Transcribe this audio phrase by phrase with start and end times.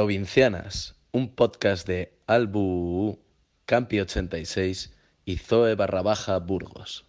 [0.00, 3.18] Provincianas, un podcast de Albu,
[3.66, 4.94] Campi 86
[5.26, 7.04] y Zoe barra baja Burgos.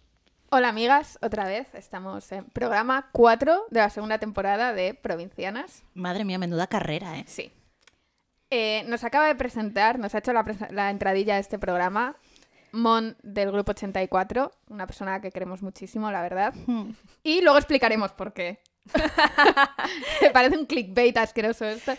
[0.50, 5.84] Hola amigas, otra vez estamos en programa 4 de la segunda temporada de Provincianas.
[5.94, 7.24] Madre mía, menuda carrera, ¿eh?
[7.26, 7.50] Sí.
[8.50, 12.16] Eh, nos acaba de presentar, nos ha hecho la, la entradilla a este programa
[12.72, 16.52] Mon del Grupo 84, una persona que queremos muchísimo, la verdad.
[17.22, 18.60] Y luego explicaremos por qué.
[20.20, 21.94] Me parece un clickbait asqueroso esto.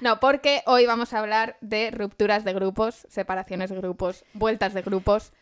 [0.00, 4.82] No, porque hoy vamos a hablar de rupturas de grupos, separaciones de grupos, vueltas de
[4.82, 5.32] grupos.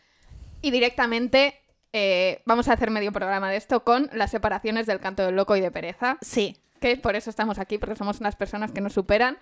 [0.61, 1.59] Y directamente
[1.93, 5.55] eh, vamos a hacer medio programa de esto con las separaciones del canto del loco
[5.55, 6.57] y de pereza Sí.
[6.81, 9.37] que por eso estamos aquí, porque somos unas personas que nos superan.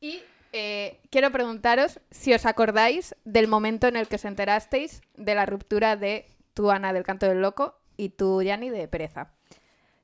[0.00, 0.22] Y
[0.52, 5.46] eh, quiero preguntaros si os acordáis del momento en el que os enterasteis de la
[5.46, 9.32] ruptura de tu Ana del canto del loco y tu Yanni de pereza.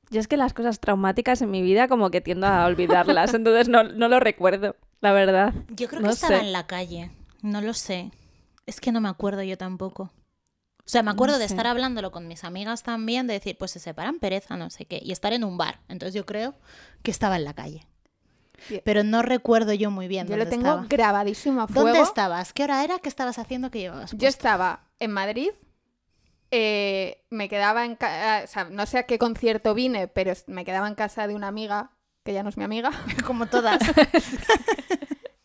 [0.09, 3.67] Yo es que las cosas traumáticas en mi vida como que tiendo a olvidarlas, entonces
[3.67, 5.53] no, no lo recuerdo, la verdad.
[5.69, 6.45] Yo creo No que estaba sé.
[6.45, 7.11] en la calle.
[7.41, 8.11] No lo sé.
[8.65, 10.11] Es que no me acuerdo yo tampoco.
[10.79, 13.71] O sea, me acuerdo No de estar hablándolo con mis amigas también, de decir, pues
[13.71, 15.81] se separan pereza, no sé qué, y estar en un bar.
[15.89, 16.55] Entonces yo creo
[17.03, 17.85] que estaba en la calle.
[18.85, 20.87] Pero no recuerdo yo muy bien Yo dónde lo tengo estaba.
[20.87, 21.89] grabadísimo a fuego.
[21.89, 22.53] ¿Dónde estabas?
[22.53, 22.99] ¿Qué hora era?
[22.99, 23.69] ¿Qué estabas haciendo?
[23.69, 24.13] ¿Qué llevabas?
[24.17, 25.49] Yo estaba en Madrid.
[26.51, 30.65] Eh, me quedaba en casa, o sea, no sé a qué concierto vine, pero me
[30.65, 31.91] quedaba en casa de una amiga,
[32.23, 32.91] que ya no es mi amiga,
[33.25, 33.79] Como todas.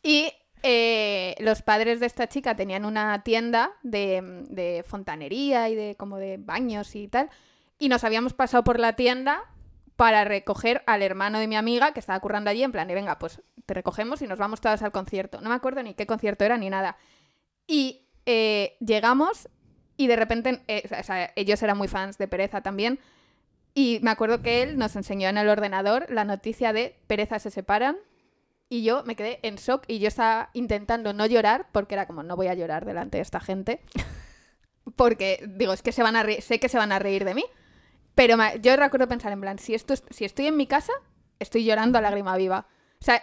[0.05, 0.33] Y
[0.65, 6.19] eh, los padres de esta chica tenían una tienda de, de fontanería y de como
[6.19, 7.31] de baños y tal.
[7.79, 9.45] Y nos habíamos pasado por la tienda
[9.95, 13.21] para recoger al hermano de mi amiga que estaba currando allí en plan, y venga,
[13.21, 15.41] pues te recogemos y nos vamos todas al concierto.
[15.41, 16.97] No me acuerdo ni qué concierto era ni nada.
[17.69, 19.49] Y eh, llegamos
[20.05, 20.83] y de repente, eh,
[21.37, 22.99] ellos eran muy fans de Pereza también.
[23.75, 27.51] Y me acuerdo que él nos enseñó en el ordenador la noticia de Pereza se
[27.51, 27.97] separan.
[28.69, 32.23] Y yo me quedé en shock y yo estaba intentando no llorar porque era como,
[32.23, 33.81] no voy a llorar delante de esta gente.
[34.97, 37.45] Porque digo, es que se van a sé que se van a reír de mí.
[38.15, 40.93] Pero me- yo recuerdo pensar en plan, si, esto es- si estoy en mi casa,
[41.39, 42.67] estoy llorando a lágrima viva.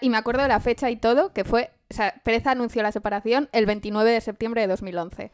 [0.02, 3.50] Y me acuerdo de la fecha y todo, que fue, o Pereza anunció la separación
[3.54, 5.32] el 29 de septiembre de 2011.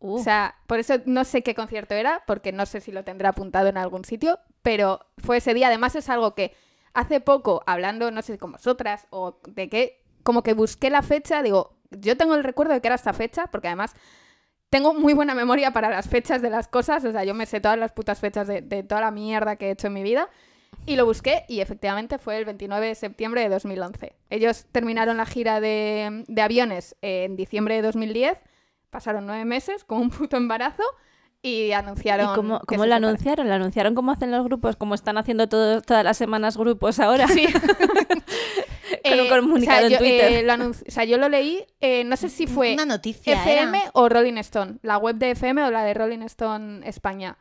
[0.00, 3.04] Uh, O sea, por eso no sé qué concierto era, porque no sé si lo
[3.04, 5.68] tendrá apuntado en algún sitio, pero fue ese día.
[5.68, 6.54] Además es algo que
[6.94, 11.42] hace poco, hablando, no sé, con vosotras, o de qué, como que busqué la fecha,
[11.42, 13.94] digo, yo tengo el recuerdo de que era esta fecha, porque además
[14.70, 17.60] tengo muy buena memoria para las fechas de las cosas, o sea, yo me sé
[17.60, 20.28] todas las putas fechas de, de toda la mierda que he hecho en mi vida.
[20.86, 24.14] Y lo busqué y efectivamente fue el 29 de septiembre de 2011.
[24.30, 28.38] Ellos terminaron la gira de, de aviones en diciembre de 2010,
[28.90, 30.82] pasaron nueve meses con un puto embarazo
[31.42, 32.34] y ¿Y anunciaron...
[32.34, 33.48] cómo, que cómo se lo anunciaron?
[33.48, 34.76] ¿Lo anunciaron como hacen los grupos?
[34.76, 37.28] Como están haciendo todo- todas las semanas grupos ahora?
[37.28, 37.46] Sí.
[39.08, 40.32] Con un comunicado en yo, Twitter.
[40.32, 43.34] eh, lo o sea, yo lo leí, eh, no sé si fue Una noticia.
[43.34, 43.90] FM era.
[43.94, 47.38] o Rolling Stone, la web de FM o la de Rolling Stone España.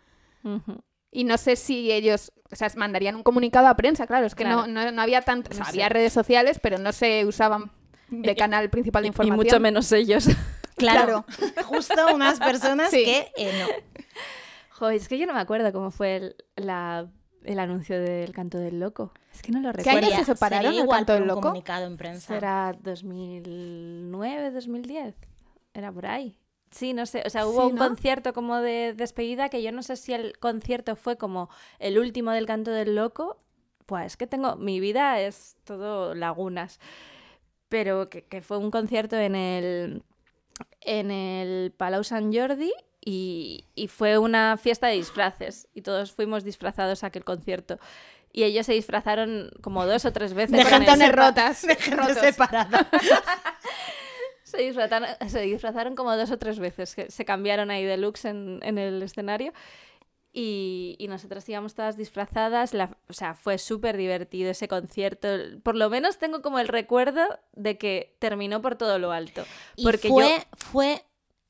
[1.11, 4.43] Y no sé si ellos, o sea, mandarían un comunicado a prensa, claro, es que
[4.43, 4.67] Claro.
[4.67, 5.71] no, no, no había tanto, o sea, No sé.
[5.71, 7.71] había redes sociales, pero no se usaban
[8.09, 9.35] de canal principal de Y información.
[9.35, 10.27] mucho menos ellos.
[10.77, 11.25] Claro.
[11.65, 13.03] Justo unas personas Sí.
[13.03, 14.03] que eh, no.
[14.71, 17.09] Joder, es que yo no me acuerdo cómo fue el, la-
[17.43, 19.11] el anuncio del canto del loco.
[19.33, 20.07] Es que no lo ¿Qué recuerdo.
[20.07, 21.41] año se separaron el canto del loco?
[21.41, 22.33] comunicado en prensa.
[22.33, 25.15] ¿Será 2009, 2010?
[25.73, 26.37] Era por ahí.
[26.71, 27.23] Sí, no sé.
[27.25, 27.87] O sea, hubo Sí, un ¿no?
[27.87, 31.49] concierto como de despedida que yo no sé si el concierto fue como
[31.79, 33.39] el último del canto del loco.
[33.85, 34.57] Pues es que tengo.
[34.57, 36.79] Mi vida es todo lagunas.
[37.69, 40.03] Pero que, que fue un concierto en el.
[40.81, 42.71] En el Palau Sant Jordi.
[43.03, 45.67] Y, y fue una fiesta de disfraces.
[45.73, 47.79] Y todos fuimos disfrazados a aquel concierto.
[48.33, 50.57] Y ellos se disfrazaron como dos o tres veces.
[50.57, 51.61] De gente rotas.
[51.67, 52.89] de gente separada.
[54.43, 58.23] Se disfrazaron, se disfrazaron como dos o tres veces, que se cambiaron ahí de looks
[58.25, 59.51] en, en el escenario
[60.39, 65.27] y, y nosotras íbamos todas disfrazadas, la- o sea, fue súper divertido ese concierto,
[65.63, 67.21] por lo menos tengo como el recuerdo
[67.53, 69.43] de que terminó por todo lo alto,
[69.75, 70.43] Y porque fue, yo...
[70.57, 71.03] fue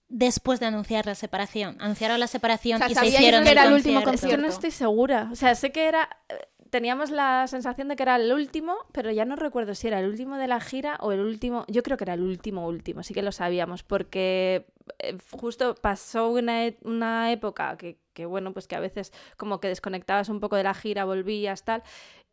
[0.08, 1.76] después de anunciar la separación.
[1.82, 4.26] Anunciaron la separación O sea, y se hicieron que era el último concierto.
[4.28, 6.08] Es que no estoy segura, o sea, sé que era...
[6.30, 6.36] eh,
[6.70, 10.06] Teníamos la sensación de que era el último, pero ya no recuerdo si era el
[10.10, 11.64] último de la gira o el último.
[11.70, 14.66] Yo creo que era el último, último, sí que lo sabíamos, porque
[15.00, 19.60] eh, justo pasó una, e- una época que, que, bueno, pues que a veces como
[19.60, 21.84] que desconectabas un poco de la gira, volvías, tal,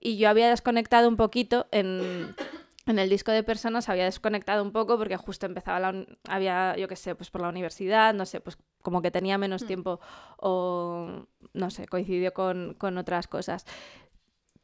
[0.01, 2.35] y yo había desconectado un poquito en,
[2.87, 6.89] en el disco de personas, había desconectado un poco porque justo empezaba la, había, yo
[6.89, 9.67] qué sé, pues por la universidad, no sé, pues como que tenía menos Mm.
[9.67, 10.01] tiempo
[10.39, 13.67] o, no sé, coincidió con, con otras cosas.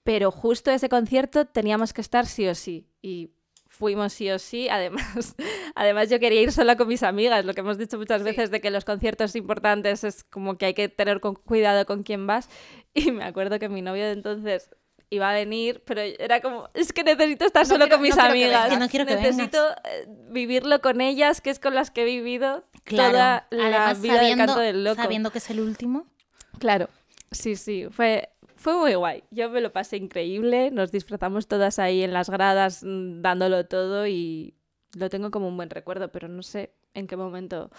[0.03, 2.89] Pero justo ese concierto teníamos que estar sí o sí.
[3.03, 3.33] Y
[3.71, 4.69] fuimos sí o sí.
[4.69, 5.35] Además,
[5.75, 8.61] además yo quería ir sola con mis amigas, lo que hemos dicho muchas veces de
[8.61, 12.49] que los conciertos importantes es como que hay que tener con cuidado con quién vas.
[12.93, 14.69] Y me acuerdo que mi novio de entonces
[15.11, 18.17] iba a venir, pero era como, es que necesito estar No solo quiero- con mis
[18.17, 18.63] no quiero que amigas.
[18.65, 18.71] vengas.
[18.79, 22.05] Que no quiero que necesito eh, vivirlo con ellas, que es con las que he
[22.05, 23.13] vivido Claro.
[23.13, 25.03] toda la Además, vida del sabiendo, canto del loco.
[25.03, 26.07] sabiendo que es el último.
[26.59, 26.89] Claro,
[27.31, 28.30] sí, sí, fue,
[28.61, 29.25] fue muy guay.
[29.31, 34.07] Yo me lo pasé increíble, nos disfrazamos todas ahí en las gradas mm, dándolo todo
[34.07, 34.55] y
[34.95, 37.71] lo tengo como un buen recuerdo, pero no sé en qué momento...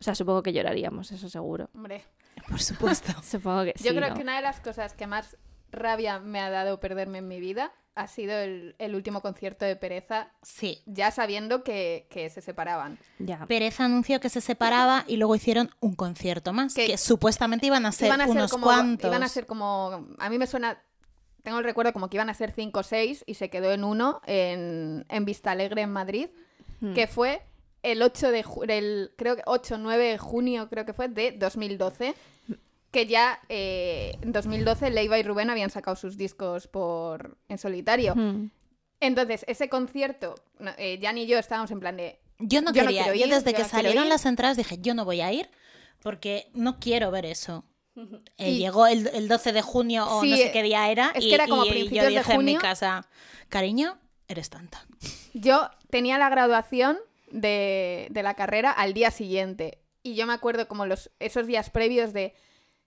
[0.00, 1.68] O sea, supongo que lloraríamos, eso seguro.
[1.74, 2.04] Hombre,
[2.48, 3.12] Por supuesto.
[3.22, 4.14] Supongo que yo sí, creo ¿no?
[4.16, 5.36] que una de las cosas que más
[5.70, 9.76] rabia me ha dado perderme en mi vida ha sido el, el último concierto de
[9.76, 10.82] Pereza, Sí.
[10.86, 12.98] ya sabiendo que, que se separaban.
[13.18, 13.46] Ya.
[13.46, 17.86] Pereza anunció que se separaba y luego hicieron un concierto más, Que- que, supuestamente iban
[17.86, 19.08] a ser iban a ser unos como, cuantos.
[19.08, 20.06] Iban a ser como.
[20.18, 20.82] A mí me suena.
[21.42, 23.84] Tengo el recuerdo como que iban a ser 5 o 6 y se quedó en
[23.84, 26.28] uno en, en Vista Alegre en Madrid,
[26.80, 26.94] Hmm.
[26.94, 27.42] que fue
[27.82, 32.14] el 8 de el, creo que 8 9 de junio creo que fue de 2012
[32.94, 38.14] que ya eh, en 2012 Leiva y Rubén habían sacado sus discos por en solitario.
[38.14, 38.50] Mm.
[39.00, 40.36] Entonces, ese concierto,
[40.78, 43.56] eh, Jan y yo estábamos en plan de Yo no Yo no ir, desde yo
[43.56, 45.50] que no salieron las entradas dije, yo no voy a ir
[46.04, 47.64] porque no quiero ver eso.
[48.38, 51.10] Eh, Y- llegó el, el 12 de junio o Sí, no sé qué día era
[51.16, 53.08] es y, que era como y principios yo de dije en mi casa,
[53.48, 53.98] cariño,
[54.28, 54.84] eres tanta.
[55.32, 56.98] Yo tenía la graduación
[57.30, 59.78] de, de la carrera al día siguiente.
[60.04, 62.34] Y yo me acuerdo como los, esos días previos de,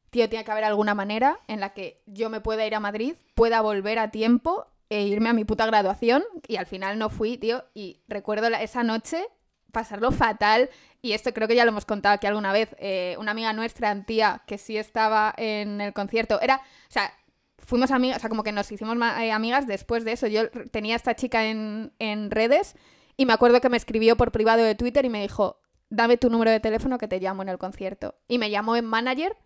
[0.10, 3.16] tío, tiene que haber alguna manera en la que yo me pueda ir a Madrid,
[3.36, 6.24] pueda volver a tiempo e irme a mi puta graduación.
[6.48, 7.66] Y al final no fui, tío.
[7.74, 9.28] Y recuerdo esa noche
[9.72, 10.70] pasarlo fatal.
[11.02, 12.76] Y esto creo que ya lo hemos contado aquí alguna vez.
[12.80, 17.14] eh, una amiga nuestra, Antía, que sí estaba en el concierto, era, o sea,
[17.60, 20.28] fuimos amigas, o sea, como que nos hicimos eh, amigas después de eso.
[20.28, 22.76] Yo tenía a esta chica en, en redes
[23.18, 25.60] y me acuerdo que me escribió por privado de Twitter y me dijo,
[25.90, 28.16] dame tu número de teléfono que te llamo en el concierto.
[28.28, 29.38] Y me llamó en manager.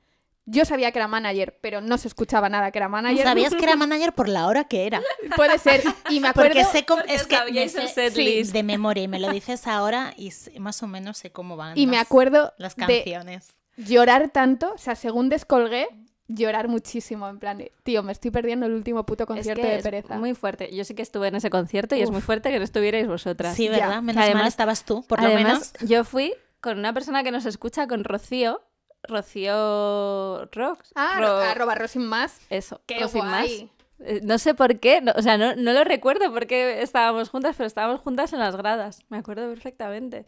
[0.46, 3.24] Yo sabía que era manager, pero no se escuchaba nada que era manager.
[3.24, 5.02] Sabías que era manager por la hora que era.
[5.36, 5.84] Puede ser.
[6.10, 6.50] Y me acuerdo...
[6.50, 9.68] Porque sé cómo, Porque es que me sé- sí, de memoria y me lo dices
[9.68, 13.54] ahora y más o menos sé cómo van Y me acuerdo las de canciones.
[13.78, 15.88] llorar tanto, o sea, según descolgué,
[16.28, 19.76] llorar muchísimo, en plan tío, me estoy perdiendo el último puto Es concierto que de
[19.78, 20.18] es pereza.
[20.18, 20.76] muy fuerte.
[20.76, 23.56] Yo sí que estuve en ese concierto y es muy fuerte que no estuvierais vosotras.
[23.56, 23.70] Sí.
[23.70, 24.02] ¿verdad?
[24.02, 25.90] Menos mal además- estabas tú, por lo Además, menos.
[25.90, 28.62] yo fui con una persona que nos escucha, con Rocío.
[29.04, 30.92] Rocío Rocks.
[30.96, 32.40] Ah, Ro- arroba Rosin más.
[32.50, 33.14] Eso, Qué más.
[33.14, 33.70] guay.
[34.00, 37.56] Eh, No sé por qué, no- o sea, no, no lo recuerdo porque estábamos juntas,
[37.58, 39.04] pero estábamos juntas en las gradas.
[39.10, 40.26] Me acuerdo perfectamente.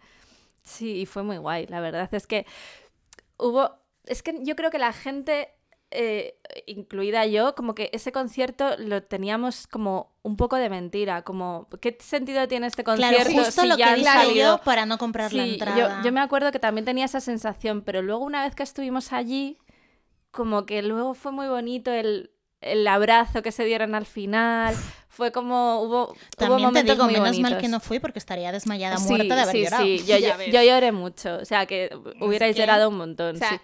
[0.64, 2.08] Sí, y fue muy guay, la verdad.
[2.14, 2.46] Es que
[3.38, 3.78] hubo.
[4.06, 5.50] Es que yo creo que la gente,
[5.94, 6.36] eh,
[6.66, 11.22] incluida yo, como que ese concierto lo teníamos como un poco de mentira.
[11.24, 14.57] Como, ¿qué sentido tiene este Claro, concierto justo si lo ya que han dije salido?
[14.57, 16.00] yo para no comprar la Sí, entrada.
[16.00, 19.13] Yo, yo me acuerdo que también tenía esa sensación, pero luego una vez que estuvimos
[19.13, 19.58] allí,
[20.32, 24.75] como que luego fue muy bonito el, el abrazo que se dieron al final.
[25.10, 27.51] Fue como hubo, hubo También te momentos digo, muy menos bonitos.
[27.51, 29.84] mal que no fui porque estaría desmayada Sí, muerta de haber sí, llorado.
[29.84, 33.36] sí, yo, yo- yo lloré mucho, o sea que hubierais que- llorado un montón.
[33.36, 33.56] O sea, sí.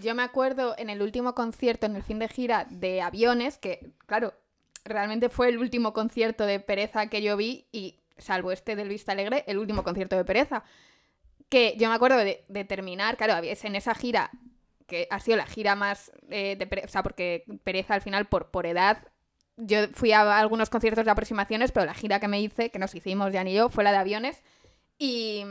[0.00, 3.92] Yo me acuerdo en el último concierto, en el fin de gira de aviones, que,
[4.06, 4.34] claro,
[4.84, 9.12] realmente fue el último concierto de pereza que yo vi y, salvo este del Vista
[9.12, 10.64] Alegre, el último concierto de pereza.
[11.48, 14.30] Que yo me acuerdo de, de terminar, claro, en esa gira,
[14.86, 18.26] que ha sido la gira más eh, de pereza, o sea, porque pereza al final,
[18.26, 19.08] por, por edad,
[19.56, 22.94] yo fui a algunos conciertos de aproximaciones, pero la gira que me hice, que nos
[22.94, 24.42] hicimos Jan y yo, fue la de aviones.
[24.98, 25.44] Y,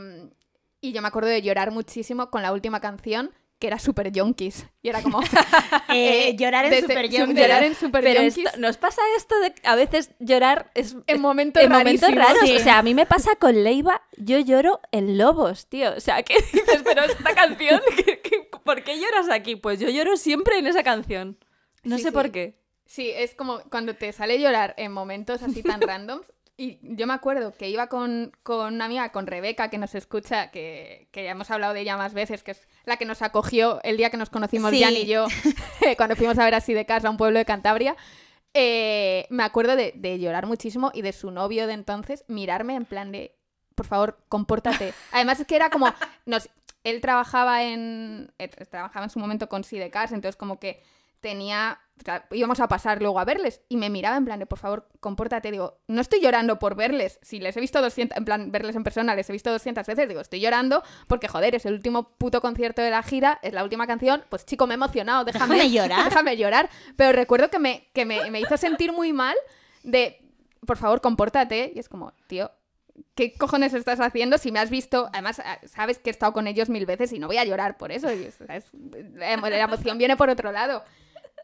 [0.80, 3.32] y yo me acuerdo de llorar muchísimo con la última canción,
[3.64, 4.66] que era Super Yonkis.
[4.82, 5.20] Y era como...
[5.88, 7.36] Eh, eh, llorar en desde- Super Yonkis.
[7.38, 11.20] Llorar en Super Pero Yonkis esto- nos pasa esto de a veces llorar es en
[11.20, 12.38] momentos en momentos raros.
[12.44, 12.56] Sí.
[12.56, 15.92] O sea, a mí me pasa con Leiva, yo lloro en Lobos, tío.
[15.96, 16.82] O sea, ¿qué dices?
[16.84, 19.56] Pero esta canción, ¿qué- qué- por qué lloras aquí?
[19.56, 21.38] Pues yo lloro siempre en esa canción.
[21.84, 22.14] No Sí, sé sí.
[22.14, 22.58] por qué.
[22.86, 26.32] Sí, es como cuando te sale llorar en momentos así tan randoms.
[26.56, 30.52] Y yo me acuerdo que iba con, con una amiga, con Rebeca, que nos escucha,
[30.52, 33.82] que, que ya hemos hablado de ella más veces, que es la que nos acogió
[33.82, 34.82] el día que nos conocimos Sí.
[34.82, 35.26] Jan y yo,
[35.96, 37.96] cuando fuimos a ver así de casa a un pueblo de Cantabria.
[38.54, 42.84] Eh, me acuerdo de, de llorar muchísimo y de su novio de entonces mirarme en
[42.84, 43.34] plan de,
[43.74, 44.94] por favor, compórtate.
[45.12, 45.92] Además es que era como,
[46.24, 46.48] nos,
[46.84, 50.82] él trabajaba en, eh, trabajaba en su momento con Sidecars, entonces como que
[51.24, 54.44] tenía, o sea, íbamos a pasar luego a verles y me miraba en plan de,
[54.44, 55.50] por favor, compórtate.
[55.50, 58.84] Digo, no estoy llorando por verles, si les he visto 200, en plan, verles en
[58.84, 62.42] persona, les he visto 200 veces, digo, estoy llorando porque, joder, es el último puto
[62.42, 65.72] concierto de la gira, es la última canción, pues chico, me he emocionado, déjame, Déjame
[65.72, 66.04] llorar.
[66.10, 66.70] déjame llorar.
[66.94, 69.36] Pero recuerdo que me, que me, me hizo sentir muy mal
[69.82, 70.28] de,
[70.66, 71.72] por favor, compórtate.
[71.74, 72.50] Y es como, tío,
[73.14, 75.08] ¿qué cojones estás haciendo si me has visto?
[75.14, 77.78] Además, ah, sabes que he estado con ellos mil veces y no voy a llorar
[77.78, 78.12] por eso.
[78.12, 78.28] y,
[79.16, 80.84] la emoción viene por otro lado.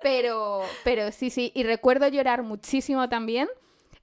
[0.03, 1.53] Pero, pero sí, sí.
[1.55, 3.49] Y recuerdo llorar muchísimo también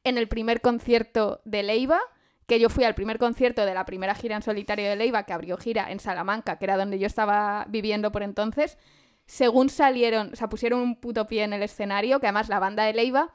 [0.04, 2.00] en el primer concierto de Leiva,
[2.46, 5.34] que yo fui al primer concierto de la primera gira en solitario de Leiva, que
[5.34, 8.77] abrió gira en Salamanca, que era donde yo estaba viviendo por entonces.
[9.25, 12.84] Según salieron, o sea, pusieron un puto pie en el escenario, que además la banda
[12.86, 13.34] de Leiva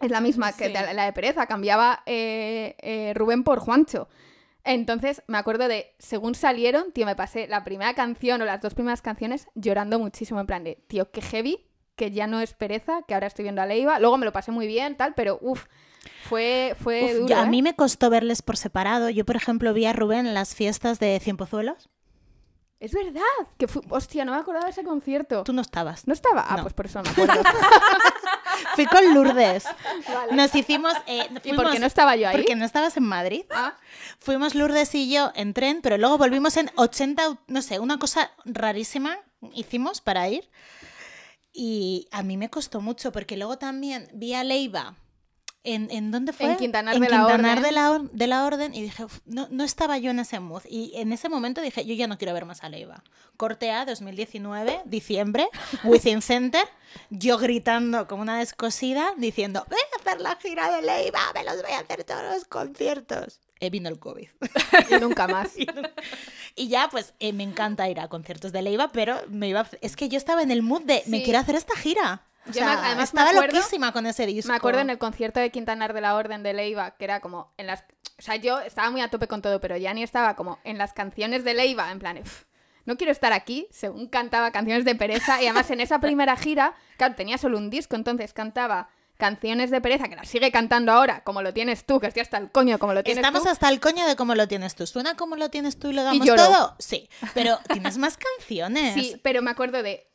[0.00, 0.72] es la misma que Sí.
[0.72, 4.08] la de Pereza, cambiaba eh, eh, Rubén por Juancho.
[4.64, 8.74] Entonces me acuerdo de, según salieron, tío, me pasé la primera canción o las dos
[8.74, 11.66] primeras canciones llorando muchísimo, en plan de, tío, qué heavy,
[12.00, 13.98] que ya no es Pereza, que ahora estoy viendo a Leiva.
[13.98, 15.66] Luego me lo pasé muy bien, tal, pero uff,
[16.28, 17.26] fue, fue Uf, duro.
[17.28, 17.48] ya, a ¿eh?
[17.50, 19.10] mí me costó verles por separado.
[19.10, 21.90] Yo, por ejemplo, vi a Rubén en las fiestas de Cien Pozuelos.
[22.78, 23.20] Es verdad,
[23.58, 25.44] que fue, hostia, no me acordaba de ese concierto.
[25.44, 26.06] Tú no estabas.
[26.06, 26.46] ¿No estaba?
[26.48, 26.62] Ah, No.
[26.62, 27.42] pues por eso no me acuerdo.
[28.74, 29.64] Fui con Lourdes.
[30.08, 30.32] Vale.
[30.32, 30.94] Nos hicimos...
[31.06, 32.36] eh, ¿Y por qué no estaba yo ahí?
[32.36, 33.44] Porque no estabas en Madrid.
[33.50, 33.74] Ah,
[34.18, 37.98] Fuimos Lourdes y yo en tren, pero luego volvimos en 80, au- no sé, una
[37.98, 39.18] cosa rarísima
[39.54, 40.48] hicimos para ir.
[41.52, 44.96] Y a mí me costó mucho, porque luego también vi a Leiva.
[45.62, 46.46] ¿En, en dónde fue?
[46.52, 47.62] En Quintanar En de la Quintanar Orden.
[47.62, 48.74] de la, Or- de la Orden.
[48.74, 50.62] Y dije, "Uf, no, no estaba yo en ese mood.
[50.66, 53.04] Y en ese momento dije, yo ya no quiero ver más a Leiva.
[53.36, 55.48] Corte A 2019, diciembre,
[55.84, 56.66] Within Center.
[57.10, 61.60] Yo gritando como una descosida, diciendo, voy a hacer la gira de Leiva, me los
[61.62, 63.40] voy a hacer todos los conciertos.
[63.60, 64.28] Eh, vino el COVID.
[64.90, 65.50] y nunca más.
[66.56, 69.66] Y ya, pues eh, me encanta ir a conciertos de Leiva, pero me iba.
[69.82, 72.22] Es que yo estaba en el mood de me quiero hacer esta gira.
[72.48, 74.50] O Yo me- estaba acuerdo- loquísima con ese disco.
[74.50, 77.52] Me acuerdo en el concierto de Quintanar de la Orden de Leiva, que era como
[77.58, 77.84] en las...
[78.18, 80.92] O sea, yo estaba muy a tope con todo, pero Yanni estaba como en las
[80.94, 82.44] canciones de Leiva, en plan, "Uf,
[82.86, 86.74] no quiero estar aquí, según cantaba canciones de pereza, y además en esa primera gira,
[86.96, 88.88] claro, tenía solo un disco, entonces cantaba
[89.20, 92.38] canciones de pereza, que las sigue cantando ahora, como lo tienes tú, que estoy hasta
[92.38, 93.48] el coño, como lo tienes Estamos tú.
[93.50, 94.84] hasta el coño de cómo lo tienes tú.
[94.88, 96.44] ¿Suena como lo tienes tú y lo damos lloro.
[96.44, 96.76] todo?
[96.80, 98.94] Sí, pero tienes más canciones.
[98.94, 100.09] Sí, pero me acuerdo de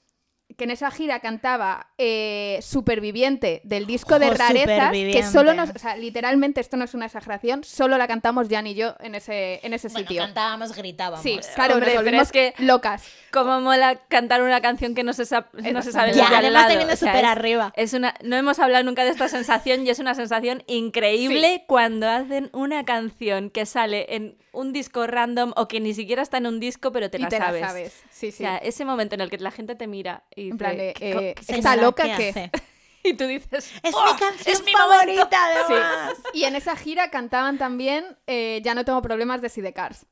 [0.58, 5.70] que en esa gira cantaba eh, Superviviente del disco de Ojo, rarezas, que solo nos,
[5.72, 9.16] o sea, literalmente esto no es una exageración, solo la cantamos Jan y yo en
[9.16, 10.22] ese, en ese Bueno, sitio.
[10.24, 11.22] cantábamos, gritábamos.
[11.24, 13.04] Sí, claro, Hombre, nos pero volvimos es que- locas.
[13.32, 16.74] Cómo mola cantar una canción que no se, sa- no se sabe Ya, además te
[16.74, 16.78] lado.
[16.78, 17.74] viene O sea, súper es- arriba.
[17.76, 22.08] Es una, no hemos hablado nunca de esta sensación y es una sensación increíble cuando
[22.10, 26.48] hacen una canción que sale en un disco random o que ni siquiera está en
[26.48, 27.60] un disco, pero te, y la, te sabes.
[27.62, 28.04] la sabes.
[28.10, 28.38] Sí, O sí.
[28.38, 31.30] sea, ese momento en el que la gente te mira y, en plan de, "¿Qué
[31.30, 32.52] eh, ¿está loca ¿qué que
[33.04, 35.30] y tú dices, Es "Oh, mi canción es mi favorita,
[35.68, 35.74] Sí.
[35.74, 36.14] además.
[36.34, 40.06] Y en esa gira cantaban también eh, Ya no tengo problemas de Sidecars.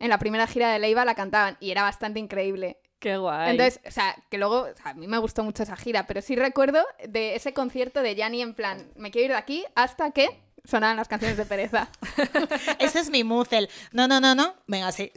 [0.00, 2.78] En la primera gira de Leiva la cantaban y era bastante increíble.
[3.00, 3.50] Qué guay.
[3.52, 6.20] Entonces, o sea, que luego, o sea, a mí me gustó mucho esa gira, pero
[6.20, 10.10] sí recuerdo de ese concierto de Yanni en plan, me quiero ir de aquí hasta
[10.10, 10.28] que
[10.64, 11.88] sonaban las canciones de pereza.
[12.78, 15.10] Ese es mi mood, el no, no, no, no, venga, sí.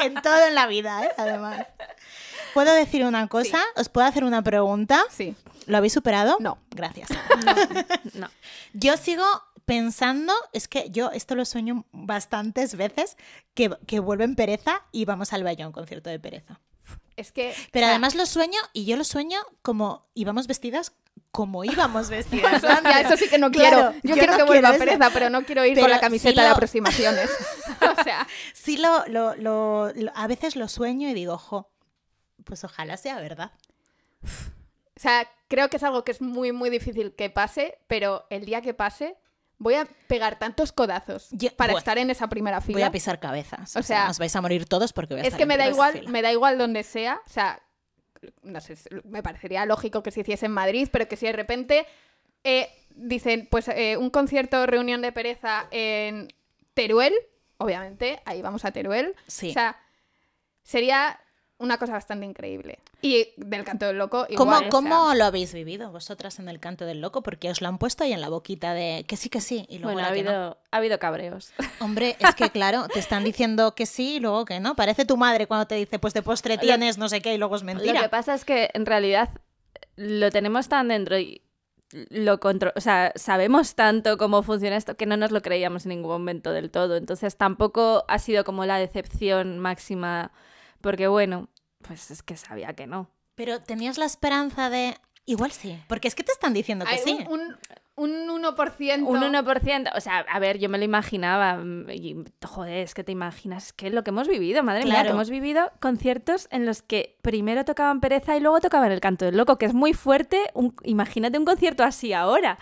[0.00, 1.10] en todo en la vida, ¿eh?
[1.16, 1.66] Además.
[2.56, 3.58] ¿Puedo decir una cosa?
[3.76, 5.04] ¿Os puedo hacer una pregunta?
[5.10, 5.36] Sí.
[5.66, 6.38] ¿Lo habéis superado?
[6.40, 6.56] No.
[6.70, 7.10] Gracias.
[8.14, 8.30] no.
[8.72, 9.24] Yo sigo
[9.66, 13.18] pensando, es que yo esto lo sueño bastantes veces,
[13.52, 16.58] que, que vuelven pereza y vamos al Valle a un concierto de pereza.
[17.16, 17.54] Es que...
[17.72, 20.92] Pero o sea, además lo sueño y yo lo sueño como íbamos vestidas
[21.32, 22.64] como íbamos vestidas.
[22.64, 23.92] Eso, ya, eso sí que no quiero.
[23.92, 26.00] Yo, yo quiero no que vuelva quiero pereza, pero no quiero ir Pero con la
[26.00, 27.28] camiseta de lo- aproximaciones.
[28.00, 31.70] o sea, Sí, lo, lo- lo- a veces lo sueño y digo, ojo,
[32.44, 33.52] pues ojalá sea verdad.
[34.22, 38.44] o sea, creo que es algo que es muy, muy difícil que pase, pero el
[38.44, 39.16] día que pase
[39.58, 42.76] voy a pegar tantos codazos Yo- para bueno, estar en esa primera fila.
[42.78, 43.74] Voy a pisar cabezas.
[43.76, 45.42] O O sea, sea, os vais a morir todos porque voy a es estar que
[45.44, 46.10] en me da igual, fila.
[46.10, 47.62] me da igual donde sea, o sea,
[48.42, 51.86] no sé, me parecería lógico que se hiciese en Madrid, pero que si de repente
[52.44, 56.28] eh, dicen, pues eh, un concierto, reunión de pereza en
[56.74, 57.14] Teruel,
[57.58, 59.50] obviamente, ahí vamos a Teruel, Sí.
[59.50, 59.78] o sea,
[60.62, 61.18] sería
[61.58, 62.78] una cosa bastante increíble.
[63.00, 66.48] Y del canto del loco, igual, ¿Cómo, o sea, cómo lo habéis vivido vosotras en
[66.48, 67.22] el canto del loco?
[67.22, 69.64] Porque os lo han puesto ahí en la boquita de que sí, que sí.
[69.68, 70.30] Y luego Bueno, ha era que no.
[70.30, 71.52] habido, ha habido cabreos.
[71.80, 74.76] Hombre, es que claro, te están diciendo que sí y luego que no.
[74.76, 77.56] Parece tu madre cuando te dice, pues de postre tienes no sé qué y luego
[77.56, 78.10] es Lo que mentira.
[78.10, 79.30] pasa es que en realidad
[79.96, 81.40] lo tenemos tan dentro y
[82.10, 85.90] lo contro o sea, sabemos tanto cómo funciona esto que no nos lo creíamos en
[85.90, 86.96] ningún momento del todo.
[86.96, 90.32] Entonces tampoco ha sido como la decepción máxima
[90.80, 91.48] porque bueno,
[91.86, 93.10] pues es que sabía que no.
[93.34, 94.96] Pero tenías la esperanza de...
[95.28, 97.18] Igual sí, porque es que te están diciendo que hay sí.
[97.28, 97.56] un,
[97.96, 99.02] un, un 1%.
[99.04, 103.02] Un 1%, o sea, a ver, yo me lo imaginaba mm, y joder, es que
[103.02, 105.08] te imaginas, es que lo que hemos vivido, madre mía, Claro.
[105.08, 109.24] que hemos vivido conciertos en los que primero tocaban pereza y luego tocaban el canto
[109.24, 112.58] del loco, que es muy fuerte, un- imagínate un concierto así ahora.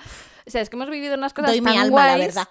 [0.46, 2.48] O sea, es que hemos vivido unas cosas Doy mi alma, la verdad.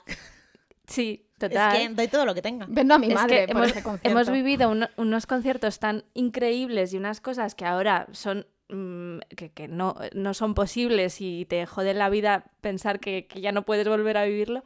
[0.87, 1.75] Sí, Total.
[1.75, 2.65] Es que doy todo lo que tenga.
[2.69, 4.09] Vendo a mi Es madre que por hemos, ese concierto.
[4.09, 9.51] hemos vivido uno- unos conciertos tan increíbles y unas cosas que ahora son mm, que,
[9.51, 13.63] que no, no son posibles y te joden la vida pensar que, que ya no
[13.65, 14.63] puedes volver a vivirlo,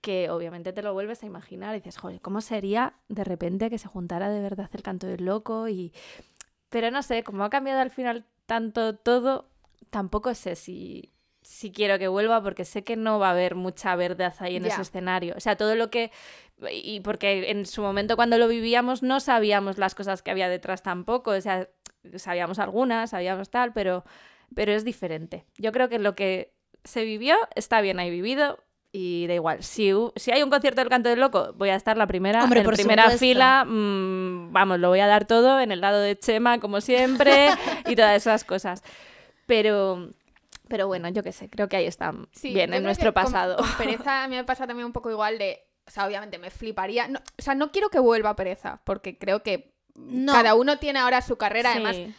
[0.00, 3.78] que obviamente te lo vuelves a imaginar y dices, joder, ¿cómo sería de repente que
[3.78, 5.68] se juntara de verdad el canto del loco?
[5.68, 5.92] Y...
[6.70, 9.48] Pero no sé, como ha cambiado al final tanto todo,
[9.90, 11.12] tampoco sé si,
[11.50, 14.62] si quiero que vuelva porque sé que no va a haber mucha verdad ahí en
[14.62, 14.68] Ya.
[14.68, 15.34] ese escenario.
[15.36, 16.12] O sea, todo lo que...
[16.70, 20.82] Y porque en su momento cuando lo vivíamos no sabíamos las cosas que había detrás
[20.84, 21.32] tampoco.
[21.32, 21.68] O sea,
[22.16, 24.04] sabíamos algunas, sabíamos tal, pero,
[24.54, 25.44] pero es diferente.
[25.58, 26.52] Yo creo que lo que
[26.84, 28.58] se vivió está bien ahí vivido
[28.92, 29.62] y da igual.
[29.64, 32.60] Si, si hay un concierto del Canto del Loco, voy a estar la primera, Hombre,
[32.60, 33.18] en por primera supuesto.
[33.26, 33.64] fila.
[33.66, 37.48] mm, vamos, lo voy a dar todo en el lado de Chema, como siempre,
[37.88, 38.82] y todas esas cosas.
[39.46, 40.10] Pero,
[40.70, 43.56] pero bueno, yo qué sé, creo que ahí está Sí, bien en nuestro con- pasado.
[43.58, 45.60] Con, pereza a mí me pasa también un poco igual de.
[45.86, 47.08] O sea, obviamente me fliparía.
[47.08, 50.32] no- o sea, no quiero que vuelva pereza, porque creo que No.
[50.32, 51.72] cada uno tiene ahora su carrera.
[51.74, 51.78] Sí.
[51.84, 52.14] Además,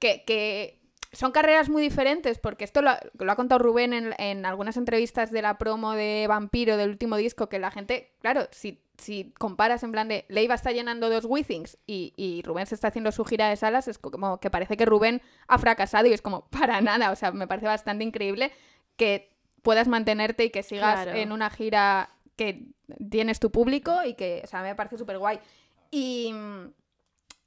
[0.00, 0.80] que, que
[1.12, 4.76] son carreras muy diferentes, porque esto lo, ha- lo ha contado Rubén en, en algunas
[4.76, 9.32] entrevistas de la promo de Vampiro del último disco, que la gente, claro, si, si
[9.38, 13.12] comparas en plan de Leiva está llenando dos Withings y, y Rubén se está haciendo
[13.12, 16.46] su gira de salas, es como que parece que Rubén ha fracasado y es como
[16.50, 18.52] para nada, o sea, me parece bastante increíble
[18.96, 19.30] que
[19.62, 21.18] puedas mantenerte y que sigas Claro.
[21.18, 22.66] en una gira que
[23.10, 25.38] tienes tu público y que, o sea, me parece súper guay.
[25.90, 26.32] Y,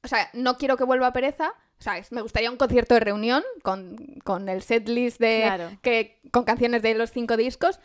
[0.04, 1.54] o sea, no quiero que vuelva a pereza.
[1.78, 5.72] O sea, me gustaría un concierto de reunión con, con el setlist de Claro.
[5.82, 7.80] que con canciones de los cinco discos.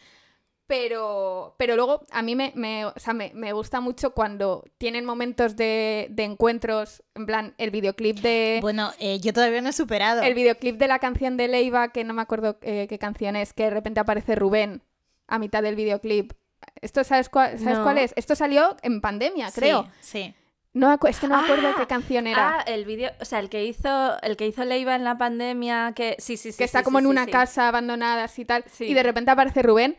[0.71, 5.05] Pero, pero luego a mí me, me- o sea, me, me gusta mucho cuando tienen
[5.05, 8.59] momentos de, de encuentros, en plan, el videoclip de...
[8.63, 10.23] Bueno, eh, yo todavía no he superado.
[10.23, 13.53] El videoclip de la canción de Leiva, que no me acuerdo eh, qué canción es,
[13.53, 14.81] que de repente aparece Rubén
[15.27, 16.35] a mitad del videoclip.
[16.81, 17.83] ¿Esto sabes, cuál, sabes No.
[17.83, 18.13] cuál es?
[18.15, 19.89] Esto salió en pandemia, creo.
[20.01, 20.35] Sí, sí.
[20.73, 22.59] No, es que no me acuerdo Ah, qué canción era.
[22.59, 25.95] Ah, el vídeo, o sea, el que hizo, el que hizo Leiva en la pandemia,
[25.97, 26.59] que sí, sí, sí.
[26.59, 28.65] que está sí, como en una casa abandonada así tal.
[28.79, 29.97] Y de repente aparece Rubén.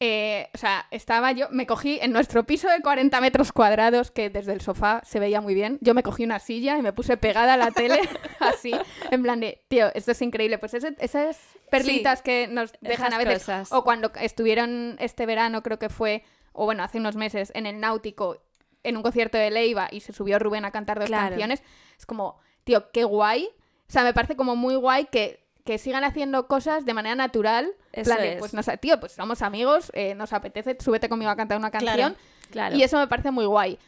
[0.00, 4.30] Eh, o sea, estaba yo, me cogí en nuestro piso de 40 metros cuadrados, que
[4.30, 5.78] desde el sofá se veía muy bien.
[5.80, 7.98] Yo me cogí una silla y me puse pegada a la tele,
[8.40, 8.72] así,
[9.10, 10.58] en plan de, tío, esto es increíble.
[10.58, 11.38] Pues ese- esas
[11.70, 13.38] perlitas que nos dejan a veces.
[13.40, 13.72] cosas.
[13.72, 17.80] O cuando estuvieron este verano, creo que fue, o bueno, hace unos meses, en el
[17.80, 18.38] Náutico,
[18.84, 21.30] en un concierto de Leiva y se subió Rubén a cantar dos Claro.
[21.30, 21.62] canciones.
[21.98, 23.48] Es como, tío, qué guay.
[23.88, 27.70] O sea, me parece como muy guay que, que sigan haciendo cosas de manera natural.
[27.92, 28.38] Eso plan es.
[28.38, 32.16] pues, nos, tío, pues somos amigos, eh, nos apetece, súbete conmigo a cantar una canción.
[32.50, 32.74] Claro.
[32.74, 33.78] Y eso me parece muy guay.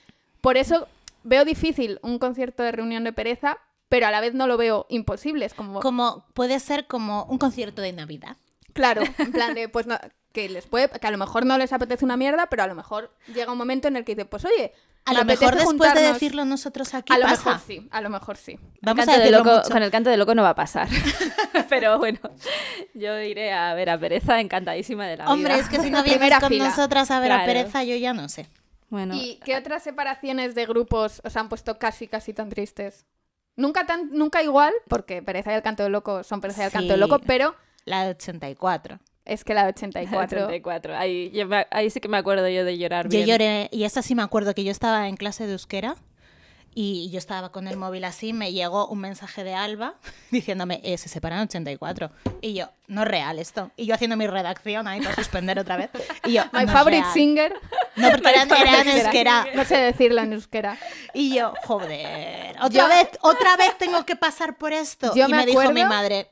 [0.42, 0.86] Por eso
[1.22, 3.56] veo difícil un concierto de reunión de pereza,
[3.88, 5.46] pero a la vez no lo veo imposible.
[5.46, 8.36] Es como, Como puede ser como un concierto de Navidad.
[8.74, 9.98] claro, en plan de, pues no,
[10.32, 12.74] que les puede, que a lo mejor no les apetece una mierda, pero a lo
[12.74, 14.74] mejor llega un momento en el que dice, pues oye,
[15.06, 16.12] A me lo mejor después de juntarnos".
[16.14, 17.44] decirlo nosotros aquí a lo pasa.
[17.50, 18.58] mejor sí, a lo mejor sí.
[18.82, 19.70] Vamos a de loco, mucho.
[19.70, 20.88] Con el canto de loco no va a pasar.
[21.68, 22.18] Pero bueno,
[22.94, 25.62] yo iré a ver a Pereza encantadísima de la Hombre, vida.
[25.62, 26.68] es que si no vienes con fila.
[26.68, 27.44] nosotras a ver a.
[27.44, 28.48] Pereza, yo ya no sé.
[28.88, 33.06] Bueno, ¿Y qué otras separaciones de grupos os han puesto casi, casi tan tristes?
[33.56, 36.72] Nunca tan, nunca igual, porque Pereza y el Canto del Loco son Pereza y el
[36.72, 37.00] Canto del Sí.
[37.08, 38.98] Loco, pero La de 84.
[39.24, 40.44] Es que la de 84.
[40.46, 40.96] 84.
[40.98, 43.06] Ahí, yo me- ahí sí que me acuerdo yo de llorar.
[43.06, 43.26] Yo bien.
[43.26, 45.96] lloré, y esta sí me acuerdo que yo estaba en clase de euskera
[46.72, 49.94] y yo estaba con el móvil así, me llegó un mensaje de Alba
[50.30, 52.10] diciéndome, eh, se separan 84.
[52.42, 53.72] Y yo, no es real esto.
[53.76, 55.90] Y yo haciendo mi redacción ahí para suspender otra vez.
[56.26, 57.12] Y yo, My "No favorite real".
[57.12, 57.54] singer.
[57.96, 59.46] No, porque eran, era en euskera.
[59.54, 60.78] No sé decirlo en euskera.
[61.12, 65.12] Y yo, joder, otra Yo- vez, otra vez tengo que pasar por esto.
[65.16, 66.30] Yo y me me, dijo mi acuerdo- madre,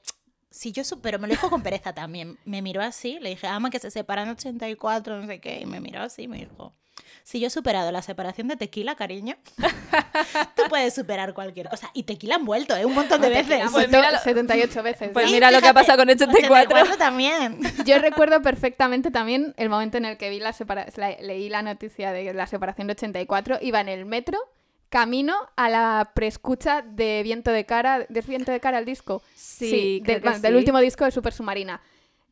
[0.50, 2.38] si yo su- pero me lo dijo con pereza también.
[2.44, 5.80] Me miró así, le dije, ama que se separan 84, no sé qué, y me
[5.80, 6.74] miró así y me dijo,
[7.22, 9.36] si yo he superado la separación de tequila, cariño,
[10.56, 11.90] tú puedes superar cualquier cosa.
[11.92, 12.84] Y tequila han vuelto, ¿eh?
[12.86, 13.56] Un montón de veces.
[13.60, 14.18] Ha Pues vuelto míralo.
[14.18, 15.10] 78 veces.
[15.12, 16.96] Pues Sí, mira lo que ha fíjate, pasado con 84.
[16.98, 17.60] también.
[17.84, 21.62] Yo recuerdo perfectamente también el momento en el que vi la separa- la- leí la
[21.62, 23.58] noticia de la separación de 84.
[23.60, 24.38] Iba en el metro,
[24.88, 28.06] camino a la preescucha de Viento de Cara.
[28.08, 29.22] ¿De Viento de Cara el disco?
[29.34, 30.58] Sí, creo del- que bueno, del sí.
[30.58, 31.80] último disco de Super Submarina.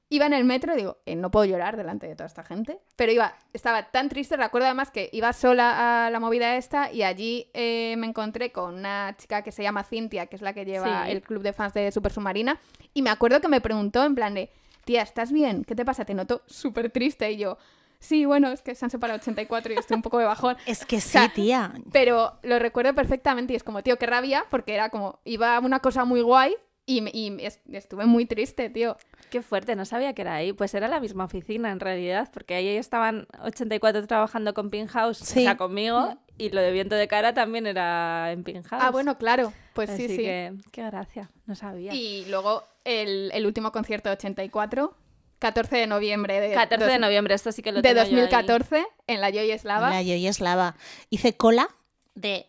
[0.09, 2.79] Iba en el metro y digo, eh, no puedo llorar delante de toda esta gente.
[2.95, 7.03] Pero iba, estaba tan triste, recuerdo además que iba sola a la movida esta y
[7.03, 10.65] allí eh, me encontré con una chica que se llama Cintia, que es la que
[10.65, 11.11] lleva Sí.
[11.11, 12.61] el club de fans de Super Submarina.
[12.95, 14.49] Y me acuerdo que me preguntó en plan de,
[14.85, 15.65] tía, ¿estás bien?
[15.65, 16.05] ¿Qué te pasa?
[16.05, 17.33] Te noto súper triste.
[17.33, 17.59] Y yo,
[18.07, 20.57] sí, bueno, es que se han separado 84 y estoy un poco de bajón.
[20.67, 21.73] Es que sí, sea, tía.
[21.93, 25.81] Pero lo recuerdo perfectamente y es como, tío, qué rabia, porque era como, iba una
[25.81, 26.55] cosa muy guay
[26.87, 28.97] y, me- y es- estuve muy triste, tío.
[29.31, 30.53] Qué fuerte, no sabía que era ahí.
[30.53, 35.41] Pues era la misma oficina en realidad, porque ahí estaban 84 trabajando con House, Sí.
[35.41, 38.83] o sea, conmigo, y lo de viento de cara también era en House.
[38.85, 39.53] Ah, bueno, claro.
[39.75, 40.23] Pues sí, Así sí.
[40.23, 41.93] que, qué gracia, no sabía.
[41.93, 44.95] Y luego el, el último concierto de 84,
[45.39, 48.03] 14 de noviembre de, 14 de dos- noviembre, esto sí que lo de tengo yo
[48.03, 48.11] ahí.
[48.11, 49.91] 2014 en la Joy Eslava.
[49.91, 50.77] La Joy Eslava.
[51.11, 51.69] Hice cola
[52.15, 52.47] de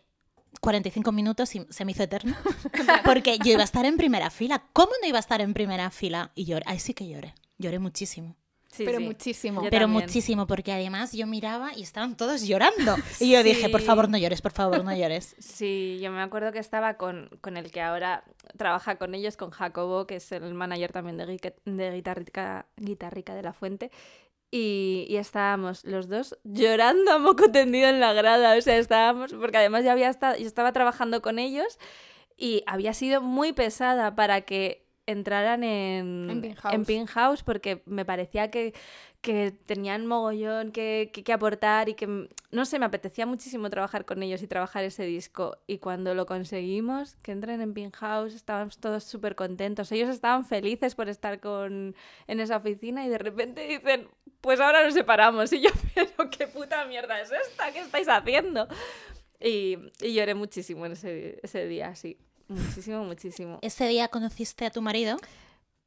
[0.62, 2.36] 45 minutos y se me hizo eterno.
[3.06, 4.64] Porque yo iba a estar en primera fila.
[4.74, 6.32] ¿Cómo no iba a estar en primera fila?
[6.36, 6.64] Y lloré.
[6.68, 7.34] Ahí sí que lloré.
[7.58, 8.36] Lloré muchísimo.
[8.78, 9.04] Sí, pero sí.
[9.06, 9.64] muchísimo.
[9.64, 10.04] Yo Pero también.
[10.06, 12.96] muchísimo, porque además yo miraba y estaban todos llorando.
[13.20, 15.36] Y yo dije, por favor, no llores, por favor, no llores.
[15.40, 18.24] Sí, yo me acuerdo que estaba con, con el que ahora
[18.58, 23.42] trabaja con ellos, con Jacobo, que es el manager también de, de Guitarrica, Guitarrica de
[23.44, 23.92] la Fuente.
[24.50, 28.56] Y, y estábamos los dos llorando a moco tendido en la grada.
[28.58, 31.78] O sea, estábamos, porque además ya había estado, yo estaba trabajando con ellos
[32.38, 36.74] y había sido muy pesada para que entraran en, En Pin House.
[36.74, 38.74] en Pin House porque me parecía que,
[39.22, 43.70] que tenían mogollón que, que, que aportar y que, mm, no sé, me apetecía muchísimo
[43.70, 45.58] trabajar con ellos y trabajar ese disco.
[45.66, 49.92] Y cuando lo conseguimos, que entren en Pin House, estábamos todos súper contentos.
[49.92, 51.96] Ellos estaban felices por estar con,
[52.28, 54.10] en esa oficina y de repente dicen,
[54.42, 55.52] pues ahora nos separamos.
[55.54, 58.68] Y yo, pero qué puta mierda es esta, ¿qué estáis haciendo?
[59.40, 62.18] Y, y lloré muchísimo en ese, ese día, sí.
[62.48, 63.60] Muchísimo, muchísimo.
[63.62, 65.18] ¿Ese día conociste a tu marido?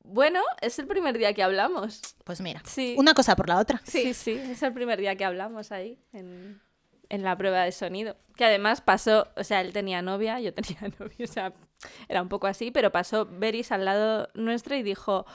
[0.02, 2.00] Bueno, es el primer día que hablamos.
[2.24, 2.94] Pues mira, Sí.
[2.98, 3.80] una cosa por la otra.
[3.84, 6.60] Sí, sí, es el primer día que hablamos ahí, en,
[7.08, 8.16] en la prueba de sonido.
[8.36, 11.52] Que además pasó, o sea, él tenía novia, yo tenía novio, o sea,
[12.08, 15.26] era un poco así, pero pasó Beris al lado nuestro y dijo,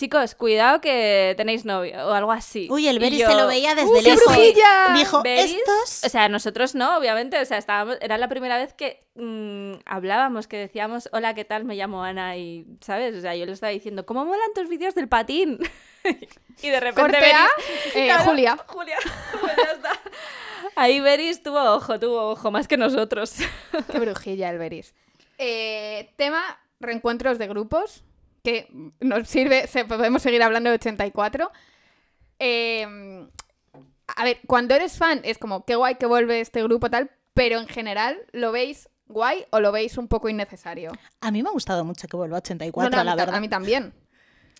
[0.00, 2.68] chicos, cuidado que tenéis novio, o algo así.
[2.70, 4.24] Uy, el Beris yo, se lo veía desde ¡Uh, qué lejos.
[4.24, 4.94] brujilla!
[4.94, 6.04] Dijo, Beris, estos...
[6.04, 7.38] O sea, nosotros no, obviamente.
[7.38, 11.66] O sea, estábamos, era la primera vez que mm, hablábamos, que decíamos, hola, ¿qué tal?
[11.66, 13.14] Me llamo Ana y, ¿sabes?
[13.14, 15.58] O sea, yo le estaba diciendo, ¿cómo molan tus vídeos del patín?
[16.62, 17.94] y de repente Corte Beris...
[17.94, 18.56] Eh, Claro, Julia.
[18.66, 18.96] Julia,
[19.40, 20.00] pues ya está.
[20.76, 23.34] Ahí Beris tuvo ojo, tuvo ojo, más que nosotros.
[23.92, 24.94] Qué brujilla el Beris.
[25.36, 28.02] Eh, tema reencuentros de grupos,
[28.42, 28.68] que
[29.00, 31.50] nos sirve, se- podemos seguir hablando de 84.
[32.38, 33.28] Eh,
[34.16, 37.58] a ver, cuando eres fan es como, qué guay que vuelve este grupo tal, pero
[37.60, 40.92] en general, ¿lo veis guay o lo veis un poco innecesario?
[41.20, 43.34] A mí me ha gustado mucho que vuelva a 84, No, no, a, la verdad.
[43.36, 43.92] a mí también.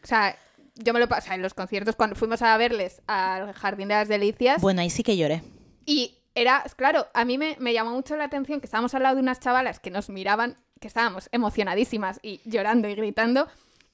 [0.02, 0.36] O sea,
[0.76, 4.08] yo me lo pasé en los conciertos cuando fuimos a verles al Jardín de las
[4.08, 4.60] Delicias.
[4.62, 5.42] Bueno, ahí sí que lloré.
[5.84, 9.16] Y era, claro, a mí me, me llamó mucho la atención que estábamos al lado
[9.16, 13.48] de unas chavalas que nos miraban, que estábamos emocionadísimas y llorando y gritando.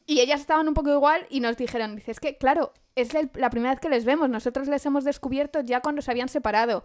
[0.06, 3.50] Y ellas estaban un poco igual y nos dijeron, dices que, claro, es el- la
[3.50, 6.84] primera vez que les vemos, nosotros les hemos descubierto ya cuando se habían separado.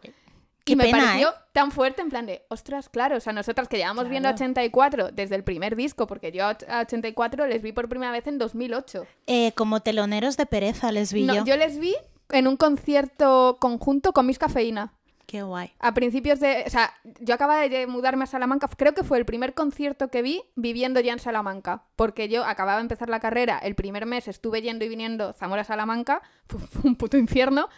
[0.64, 1.34] Qué y me pena, pareció ¿eh?
[1.54, 4.36] tan fuerte en plan de, ostras, claro, o sea, nosotras que llevamos viendo Claro.
[4.36, 8.28] 84 desde el primer disco, porque yo a a 84 les vi por primera vez
[8.28, 9.06] en 2008.
[9.28, 11.46] Eh, como teloneros de pereza les vi No, yo.
[11.46, 11.96] yo les vi
[12.30, 14.94] en un concierto conjunto con Miss Cafeína.
[15.32, 15.72] Qué guay.
[15.80, 16.66] A principios de.
[16.68, 18.68] O sea, yo acababa de mudarme a Salamanca.
[18.76, 21.86] Creo que fue el primer concierto que vi viviendo ya en Salamanca.
[21.96, 23.58] Porque yo acababa de empezar la carrera.
[23.58, 26.22] El primer mes estuve yendo y viniendo Zamora-Salamanca.
[26.48, 27.70] Fue, fue un puto infierno.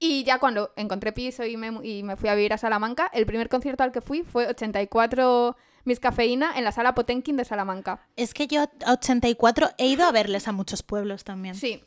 [0.00, 3.26] Y ya cuando encontré piso y me, y me fui a vivir a Salamanca, el
[3.26, 8.08] primer concierto al que fui fue 84 Miss Cafeína en la sala Potenkin de Salamanca.
[8.16, 11.54] Es que yo a 84 he ido a verles a muchos pueblos también.
[11.54, 11.84] Sí,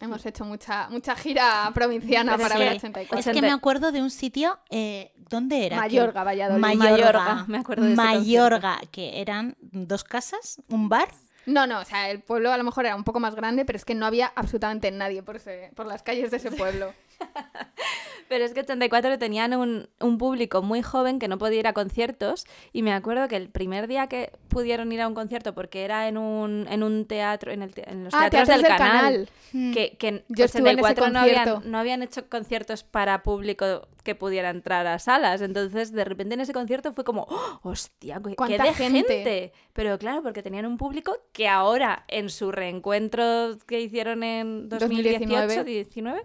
[0.00, 3.18] hemos hecho mucha, mucha gira provinciana Pero para ver que- 84.
[3.18, 5.76] Es que me acuerdo de un sitio, eh, ¿dónde era?
[5.76, 6.60] Mayorga, Que- Valladolid.
[6.60, 11.08] Mayorga, Mayorga, me acuerdo de ese Mayorga, que eran dos casas, un bar.
[11.46, 13.76] No, no, o sea, el pueblo a lo mejor era un poco más grande, pero
[13.76, 16.92] es que no había absolutamente nadie por, ese- por las calles de ese pueblo.
[18.28, 21.72] Pero es que 84 tenían un, un público muy joven que no podía ir a
[21.72, 25.84] conciertos y me acuerdo que el primer día que pudieron ir a un concierto, porque
[25.84, 28.78] era en un, en un teatro, en, el en los Ah, teatros teatros del, del
[28.78, 29.72] canal, Mm.
[29.72, 33.24] que, que en Yo estuve en ese 84 no habían, no habían hecho conciertos para
[33.24, 35.42] público que pudiera entrar a salas.
[35.42, 39.12] Entonces, de repente en ese concierto fue como, ¡Oh, hostia, qué, qué ¿Cuánta de gente?
[39.12, 39.52] gente!
[39.72, 45.64] Pero claro, porque tenían un público que ahora, en su reencuentro que hicieron en 2018
[45.64, 46.22] 19,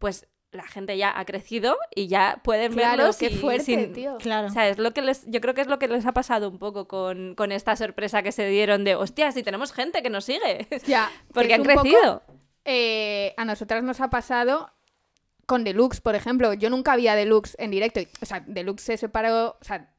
[0.00, 3.92] pues la gente ya ha crecido y ya pueden Claro, verlos qué y fuerte, sin-
[3.92, 4.16] tío.
[4.18, 4.48] Claro.
[4.48, 6.48] O sea, es lo que les, yo creo que es lo que les ha pasado
[6.48, 10.10] un poco con, con esta sorpresa que se dieron de, hostia, si tenemos gente que
[10.10, 10.66] nos sigue.
[10.88, 12.22] Ya, Porque que han poco, crecido.
[12.64, 14.72] eh, a nosotras nos ha pasado
[15.46, 16.52] con Deluxe, por ejemplo.
[16.54, 18.00] Yo nunca había Deluxe en directo.
[18.20, 19.92] O sea, Deluxe se separó, o sea,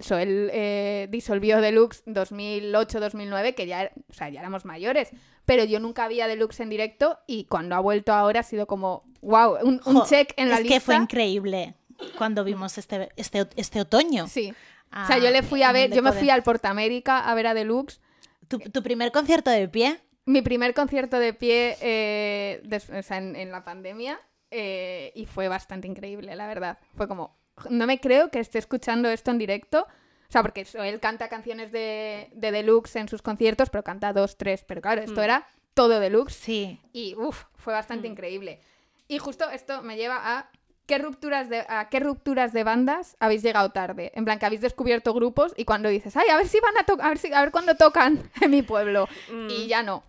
[0.00, 5.10] Soel eh, disolvió Deluxe 2008-2009, que ya, o sea, ya éramos mayores.
[5.44, 9.04] Pero yo nunca había Deluxe en directo y cuando ha vuelto ahora ha sido como,
[9.26, 10.74] wow, un, un Jo, check en la es lista.
[10.74, 11.74] que fue increíble
[12.18, 14.26] cuando vimos este, este, este otoño.
[14.28, 14.52] Sí.
[14.90, 17.46] Ah, o sea, yo le fui a ver, yo me fui al Portamérica a ver
[17.48, 18.00] a Deluxe.
[18.48, 20.00] ¿Tu, tu primer concierto de pie?
[20.28, 22.60] mi primer concierto de pie eh,
[22.98, 26.78] o sea, en, en la pandemia eh, y fue bastante increíble, la verdad.
[26.96, 27.36] Fue como,
[27.70, 29.82] no me creo que esté escuchando esto en directo.
[30.28, 34.36] O sea, porque él canta canciones de, de deluxe en sus conciertos, pero canta dos,
[34.36, 34.64] tres.
[34.64, 35.24] Pero claro, esto Mm.
[35.24, 36.80] era todo deluxe Sí.
[36.92, 38.12] y uff, fue bastante Mm.
[38.12, 38.60] increíble.
[39.08, 40.50] Y justo esto me lleva a
[40.86, 44.12] qué rupturas de a qué rupturas de bandas habéis llegado tarde.
[44.14, 46.84] En plan que habéis descubierto grupos y cuando dices, "Ay, a ver si van a
[46.84, 49.48] tocar, a ver si a ver cuándo tocan en mi pueblo." Mm.
[49.50, 50.02] Y ya no.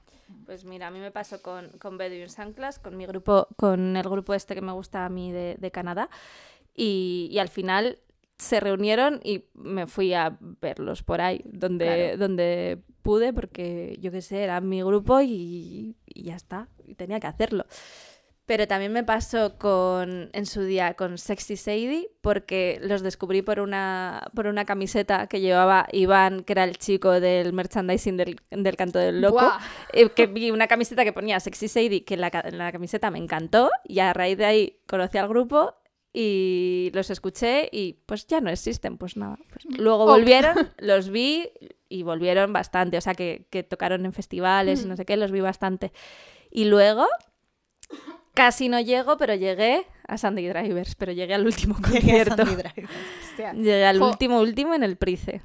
[0.45, 4.03] Pues mira, a mí me pasó con, con Bedouin Sanclas, con mi grupo, con el
[4.03, 6.09] grupo este que me gusta a mí de, de Canadá.
[6.75, 7.99] Y, y al final
[8.37, 12.17] se reunieron y me fui a verlos por ahí, donde, Claro.
[12.17, 17.19] donde pude, porque yo qué sé, era mi grupo y, y ya está, y tenía
[17.19, 17.65] que hacerlo.
[18.47, 23.59] Pero también me pasó con, en su día con Sexy Sadie, porque los descubrí por
[23.59, 28.75] una, por una camiseta que llevaba Iván, que era el chico del merchandising del, del
[28.77, 29.45] Canto del Loco.
[29.91, 33.69] Eh, que vi una camiseta que ponía Sexy Sadie, que la, la camiseta me encantó,
[33.83, 35.75] y a raíz de ahí conocí al grupo
[36.13, 39.37] y los escuché y pues ya no existen, pues nada.
[39.51, 40.07] Pues luego Oh.
[40.07, 41.49] volvieron, los vi
[41.89, 44.87] y volvieron bastante, o sea que, que tocaron en festivales y Mm.
[44.89, 45.91] no sé qué, los vi bastante.
[46.49, 47.05] Y luego
[48.37, 52.45] casi no llego, pero llegué a Sandy Drivers, pero llegué al último Llegué a concierto.
[52.45, 52.63] Sandy.
[53.29, 53.53] Hostia.
[53.53, 54.07] Llegué al Jo.
[54.09, 55.41] último, último en el Price.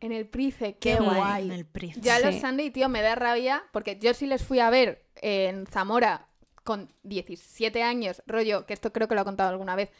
[0.00, 1.16] En el Price, Qué qué, guay.
[1.16, 1.44] guay.
[1.46, 2.00] En el Price.
[2.00, 2.40] Ya los Sí.
[2.40, 6.28] Sunday, tío, me da rabia porque yo sí les fui a ver en Zamora
[6.64, 9.90] con 17 años, rollo, que esto creo que lo he contado alguna vez.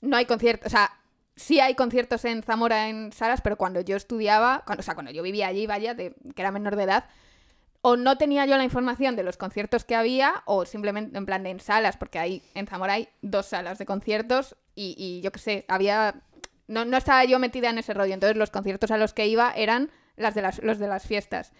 [0.00, 0.90] No hay conciertos, o sea,
[1.36, 5.12] sí hay conciertos en Zamora en salas, pero cuando yo estudiaba, cuando, o sea, cuando
[5.12, 7.04] yo vivía allí, vaya, de, que era menor de edad,
[7.88, 11.42] o no tenía yo la información de los conciertos que había, o simplemente en plan
[11.42, 15.38] de en salas, porque ahí en Zamora hay dos salas de conciertos y, yo qué
[15.38, 16.22] sé, había.
[16.66, 19.52] No, no estaba yo metida en ese rollo, entonces los conciertos a los que iba
[19.52, 21.54] eran las de las, los de las fiestas.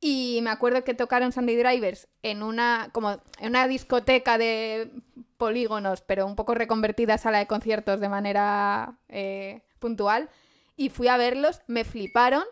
[0.00, 4.90] Y me acuerdo que tocaron Sunday Drivers en una, como en una discoteca de
[5.36, 10.28] polígonos, pero un poco reconvertida a sala de conciertos de manera eh, puntual.
[10.76, 12.42] Y fui a verlos, me fliparon,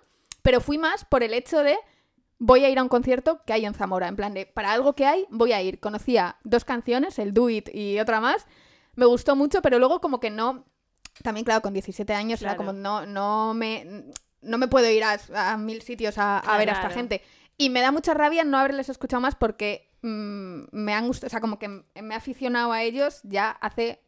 [0.42, 1.76] pero fui más por el hecho de
[2.38, 4.08] voy a ir a un concierto que hay en Zamora.
[4.08, 5.80] En plan de, para algo que hay, voy a ir.
[5.80, 8.46] Conocía dos canciones, el Do It y otra más.
[8.94, 10.64] Me gustó mucho, pero luego como que no...
[11.22, 12.58] También, claro, con 17 años era Claro.
[12.70, 14.04] como no, no me...
[14.42, 16.94] No me puedo ir a, a mil sitios a, a ver a esta Claro.
[16.94, 17.22] gente.
[17.58, 21.30] Y me da mucha rabia no haberles escuchado más porque mm, me han gustado, o
[21.30, 24.02] sea, como que me he aficionado a ellos ya hace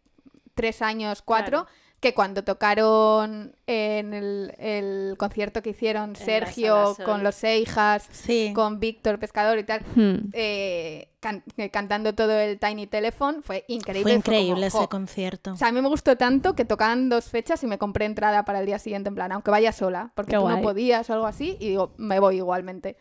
[0.54, 1.78] tres años, cuatro, Claro.
[2.00, 8.52] Que cuando tocaron en el, el concierto que hicieron Sergio con los Seijas, Sí.
[8.54, 10.28] con Víctor Pescador y tal, Hmm.
[10.32, 14.02] eh, can- eh, cantando todo el Tiny Telephone, fue increíble.
[14.02, 15.54] Fue como, increíble ese concierto.
[15.54, 18.44] O sea, a mí me gustó tanto que tocaban dos fechas y me compré entrada
[18.44, 21.14] para el día siguiente, en plan, aunque vaya sola, porque Qué tú no podías o
[21.14, 22.96] algo así, y digo, me voy igualmente.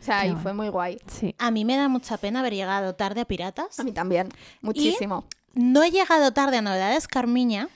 [0.00, 0.42] O sea, Qué y guay.
[0.42, 0.98] fue muy guay.
[1.06, 1.36] Sí.
[1.38, 3.78] A mí me da mucha pena haber llegado tarde a Piratas.
[3.78, 4.28] A mí también,
[4.60, 5.24] muchísimo.
[5.54, 7.68] No he llegado tarde a Novedades Carmiña,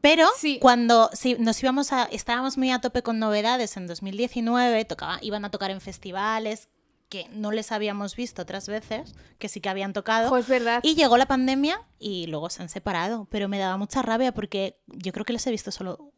[0.00, 0.58] pero Sí.
[0.60, 5.50] cuando nos íbamos a, estábamos muy a tope con novedades en 2019, tocaba, iban a
[5.50, 6.68] tocar en festivales
[7.08, 10.28] que no les habíamos visto otras veces, que sí que habían tocado.
[10.28, 10.80] Jo, es verdad.
[10.82, 14.78] Y llegó la pandemia y luego se han separado, pero me daba mucha rabia porque
[14.86, 16.12] yo creo que les he visto solo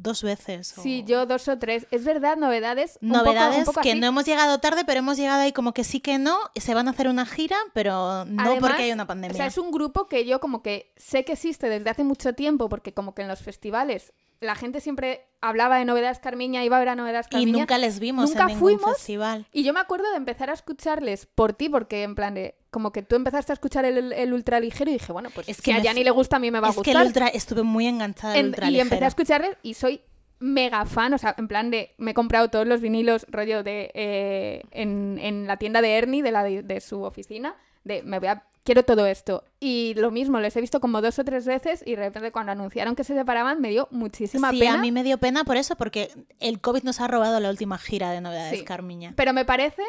[0.00, 0.76] dos veces.
[0.78, 1.86] o- Sí, yo dos o tres.
[1.90, 2.98] Es verdad, novedades.
[3.02, 4.00] un poco- un Novedades poco que así.
[4.00, 6.38] no hemos llegado tarde, pero hemos llegado ahí como que sí que no.
[6.56, 9.34] Se van a hacer una gira, pero no Además, porque hay una pandemia.
[9.34, 12.32] O sea, es un grupo que yo como que sé que existe desde hace mucho
[12.34, 16.76] tiempo, porque como que en los festivales la gente siempre hablaba de Novedades Carmiña, iba
[16.76, 17.58] a ver a Novedades y Carmiña.
[17.58, 18.92] nunca les vimos nunca en ningún fuimos.
[18.96, 19.46] festival.
[19.52, 22.92] Y yo me acuerdo de empezar a escucharles por ti, porque en plan de, como
[22.92, 25.72] que tú empezaste a escuchar el, el ultraligero y dije, bueno, pues Es si que
[25.74, 27.02] a Yanni le gusta, a mí me va Es a que gustar.
[27.02, 30.00] el ultra, estuve muy enganchada al En- ultra y empecé a escucharles y soy
[30.40, 33.90] mega fan, o sea, en plan de, me he comprado todos los vinilos rollo de,
[33.94, 38.18] eh, en, en la tienda de Ernie, de, la, de, de su oficina, de, me
[38.20, 39.44] voy a, quiero todo esto.
[39.60, 42.52] Y lo mismo, les he visto como dos o tres veces y de repente cuando
[42.52, 44.74] anunciaron que se separaban me dio muchísima Sí, pena.
[44.74, 47.78] a mí me dio pena por eso, porque el COVID nos ha robado la última
[47.78, 48.64] gira de Novedades Sí.
[48.66, 49.14] Carmiña.
[49.16, 49.82] Pero me parece.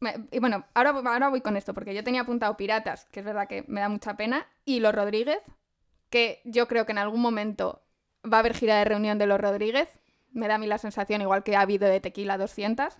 [0.00, 3.24] me- y bueno, ahora, ahora voy con esto, porque yo tenía apuntado Piratas, que es
[3.26, 5.38] verdad que me da mucha pena, y Los Rodríguez,
[6.10, 7.80] que yo creo que en algún momento
[8.30, 9.88] va a haber gira de reunión de Los Rodríguez.
[10.32, 12.92] Me da a mí la sensación, igual que ha habido de Tequila 200.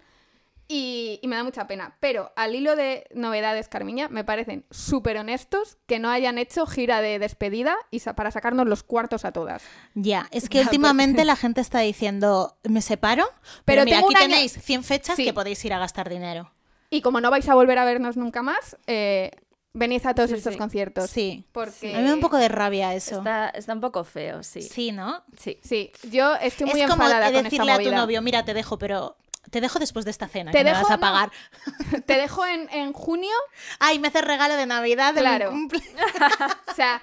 [0.68, 1.96] Y, y me da mucha pena.
[2.00, 7.00] Pero al hilo de novedades, Carmiña, me parecen súper honestos que no hayan hecho gira
[7.00, 9.62] de despedida y sa- para sacarnos los cuartos a todas.
[9.94, 13.26] Ya, es que Ya, últimamente la gente está diciendo, ¿me separo?
[13.64, 15.24] Pero, Pero mira, tengo aquí año- tenéis 100 fechas Sí.
[15.24, 16.52] que podéis ir a gastar dinero.
[16.90, 19.30] Y como no vais a volver a vernos nunca más, eh,
[19.72, 20.58] venid a todos Sí, estos sí.
[20.58, 21.10] conciertos.
[21.10, 21.44] Sí.
[21.52, 21.94] Porque...
[21.94, 23.18] A mí me da un poco de rabia eso.
[23.18, 24.62] Está, está un poco feo, sí.
[24.62, 25.22] Sí, ¿no?
[25.38, 25.58] Sí.
[25.62, 28.54] Sí, yo estoy muy es como enfadada con esta decirle a tu novio, mira, te
[28.54, 29.16] dejo, pero
[29.50, 31.00] Te dejo después de esta cena, Te que me dejo- vas a no.
[31.00, 31.30] pagar.
[32.06, 33.34] Te dejo en, en junio
[33.78, 35.52] Ay, me haces regalo de Navidad de Claro.
[36.70, 37.02] O sea,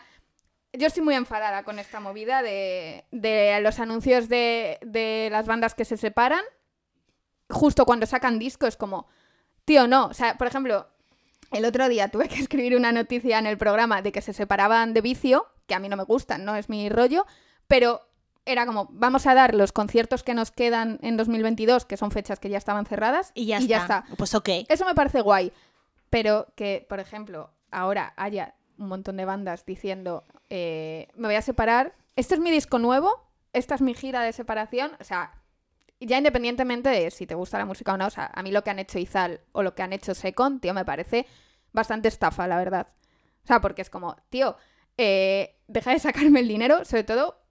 [0.73, 5.75] yo estoy muy enfadada con esta movida de, de los anuncios de, de las bandas
[5.75, 6.43] que se separan.
[7.49, 9.07] Justo cuando sacan discos, como,
[9.65, 10.07] tío, no.
[10.07, 10.87] O sea, por ejemplo,
[11.51, 14.93] el otro día tuve que escribir una noticia en el programa de que se separaban
[14.93, 17.25] de vicio, que a mí no me gustan, no es mi rollo,
[17.67, 18.01] pero
[18.45, 22.39] era como, vamos a dar los conciertos que nos quedan en 2022, que son fechas
[22.39, 24.05] que ya estaban cerradas, Y ya, está.
[24.17, 24.49] Pues ok.
[24.67, 25.51] eso me parece guay.
[26.09, 31.41] Pero que, por ejemplo, ahora haya un montón de bandas diciendo, eh, me voy a
[31.41, 35.41] separar, este es mi disco nuevo, esta es mi gira de separación, o sea,
[35.99, 38.63] ya independientemente de si te gusta la música o no, o sea, a mí lo
[38.63, 41.25] que han hecho Izal o lo que han hecho Secon, tío, me parece
[41.71, 42.87] bastante estafa, la verdad.
[43.43, 44.57] O sea, porque es como, tío,
[44.97, 47.42] eh, deja de sacarme el dinero, sobre todo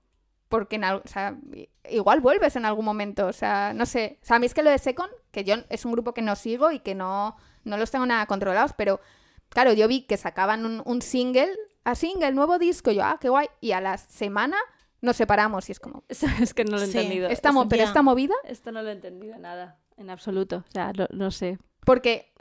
[0.52, 4.18] porque en o sea, i- igual vuelves en algún momento, o sea, no sé.
[4.22, 6.20] O sea, a mí es que lo de Secon, que yo es un grupo que
[6.22, 9.00] no sigo y que no, no los tengo nada controlados, pero
[9.48, 11.50] claro, yo vi que sacaban un, un single,
[11.84, 14.56] a single, nuevo disco, y yo, ah, qué guay, y a la semana
[15.00, 16.98] nos separamos y es como, es que no lo he Sí.
[16.98, 17.28] entendido.
[17.28, 17.88] esta Esto- pero ya.
[17.88, 20.64] esta movida, Esto no lo he entendido nada, en absoluto.
[20.68, 21.58] O sea, no, no sé.
[21.86, 22.32] porque,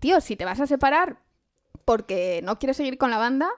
[0.00, 1.18] tío, si te vas a separar
[1.84, 3.48] porque no quieres seguir con la banda,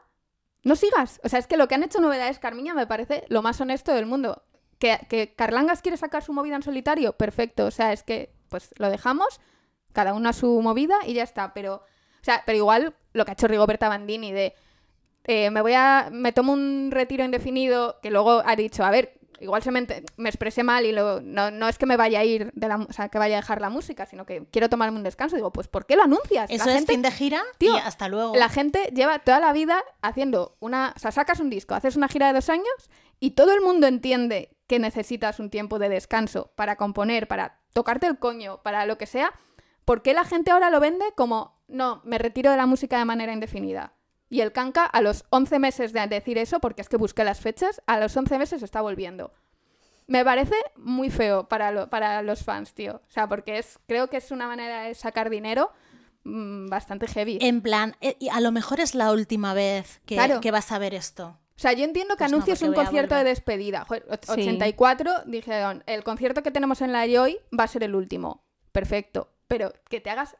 [0.67, 1.21] no sigas.
[1.23, 3.95] O sea, es que lo que han hecho Novedades Carmiña me parece lo más honesto
[3.95, 4.43] del mundo.
[4.81, 7.67] Que, que Carlangas quiere sacar su movida en solitario, perfecto.
[7.67, 9.41] O sea, es que, pues lo dejamos,
[9.93, 11.55] cada uno a su movida y ya está.
[11.55, 14.55] Pero, o sea, pero igual lo que ha hecho Rigoberta Bandini de
[15.23, 16.09] eh, me voy a.
[16.11, 19.87] me tomo un retiro indefinido, que luego ha dicho, a ver, igual se me,
[20.29, 22.93] expresé mal y lo, no, no es que me vaya a ir de la, o
[22.93, 25.37] sea, que vaya a dejar la música, sino que quiero tomarme un descanso.
[25.37, 26.51] Digo, pues ¿por qué lo anuncias?
[26.51, 28.35] Eso la es gente, fin de gira Tío, y hasta luego.
[28.37, 30.93] la gente lleva toda la vida haciendo una.
[30.97, 33.87] O sea, sacas un disco, haces una gira de dos años y todo el mundo
[33.87, 38.99] entiende que necesitas un tiempo de descanso para componer, para tocarte el coño, para lo
[38.99, 39.33] que sea.
[39.85, 43.05] ¿Por qué la gente ahora lo vende como, no, me retiro de la música de
[43.05, 43.93] manera indefinida?
[44.29, 47.41] Y el canca a los 11 meses de decir eso, porque es que busqué las
[47.41, 49.33] fechas, a los 11 meses está volviendo.
[50.09, 52.97] Me parece muy feo para, lo- para los fans, tío.
[53.07, 55.71] O sea, porque es, creo que es una manera de sacar dinero
[56.25, 57.39] mm, bastante heavy.
[57.41, 60.41] En plan, eh, y a lo mejor es la última vez que, Claro.
[60.41, 61.39] que vas a ver esto.
[61.57, 63.85] O sea, yo entiendo que Pues no, porque un concierto de despedida.
[63.87, 64.33] Joder, och- Sí.
[64.43, 68.45] 84 dijeron, el concierto que tenemos en la Joy va a ser el último.
[68.73, 69.31] Perfecto.
[69.49, 70.37] Pero que te hagas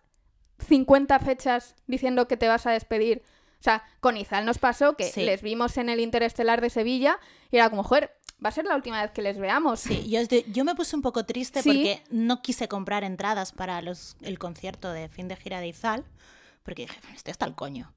[0.59, 3.23] 50 fechas diciendo que te vas a despedir.
[3.61, 5.23] O sea, con Izal nos pasó que Sí.
[5.25, 7.19] les vimos en el Interestelar de Sevilla
[7.51, 8.13] y era como, joder,
[8.45, 9.81] va a ser la última vez que les veamos.
[9.81, 10.09] Sí,
[10.53, 11.69] yo, me puse un poco triste Sí.
[11.71, 16.05] porque no quise comprar entradas para los, el concierto de fin de gira de Izal,
[16.63, 17.93] porque dije, estoy hasta el coño.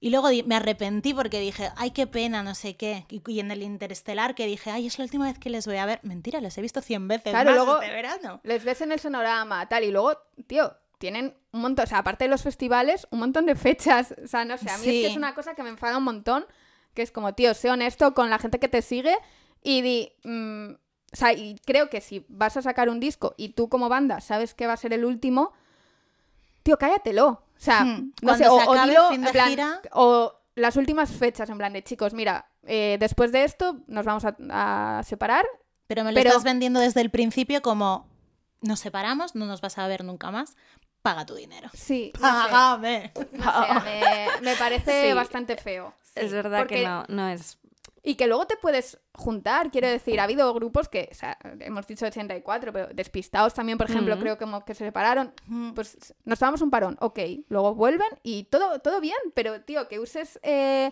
[0.00, 3.06] Y luego me arrepentí porque dije, ay, qué pena, no sé qué.
[3.08, 5.76] Y, y en el Interestelar que dije, ay, es la última vez que les voy
[5.76, 6.00] a ver.
[6.02, 8.40] Mentira, les he visto 100 veces Claro, más luego- este verano.
[8.42, 12.24] Les ves en el sonorama, tal, y luego, tío, tienen un montón, o sea, aparte
[12.24, 14.14] de los festivales, un montón de fechas.
[14.24, 16.04] O sea, no sé, a mí es que es una cosa que me enfada un
[16.04, 16.46] montón,
[16.94, 19.14] que es como, tío, sé honesto con la gente que te sigue
[19.62, 20.12] y di...
[20.24, 20.70] mm,
[21.12, 24.22] o sea, y creo que si vas a sacar un disco y tú como banda
[24.22, 25.52] sabes que va a ser el último,
[26.62, 27.26] tío, cállatelo.
[27.28, 29.80] O sea, Hmm, no sé, o, se o acabe dilo, fin de en plan, gira-
[29.92, 34.24] o las últimas fechas, en plan de, chicos, mira, eh, después de esto nos vamos
[34.24, 34.34] a,
[34.98, 35.44] a separar,
[35.86, 38.08] Pero me lo Pero- estás vendiendo desde el principio como,
[38.62, 40.56] nos separamos, no nos vas a ver nunca más,
[41.04, 41.68] paga tu dinero.
[41.74, 42.50] sí, no sé.
[42.50, 43.12] Págame.
[43.32, 45.12] No sé, me, me parece Sí.
[45.14, 45.92] bastante feo.
[46.14, 47.58] es verdad porque- que no, no es.
[48.06, 51.86] Y que luego te puedes juntar, quiero decir, ha habido grupos que, o sea, hemos
[51.86, 54.22] dicho 84, pero despistados también, por ejemplo, Ujú.
[54.22, 55.32] creo que, como que se separaron.
[55.46, 55.72] Mm.
[55.72, 59.98] Pues nos tomamos un parón, ok, luego vuelven y todo, todo bien, pero tío, que
[60.00, 60.90] uses eh,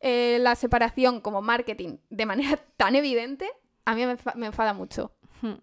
[0.00, 3.50] eh, la separación como marketing de manera tan evidente,
[3.84, 4.04] a mí
[4.34, 5.12] me enfada mucho.
[5.42, 5.54] Hmm.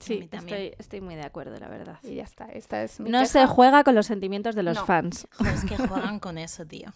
[0.00, 0.58] Sí, también.
[0.62, 1.98] estoy, estoy muy de acuerdo, la verdad.
[2.02, 3.30] Y ya está, esta es mi No queja.
[3.32, 4.86] se juega con los sentimientos de los No.
[4.86, 5.26] fans.
[5.54, 6.92] Es que juegan con eso, tío.